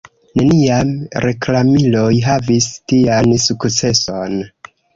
[0.39, 0.93] Neniam
[1.25, 4.45] reklamiloj havis tian sukceson.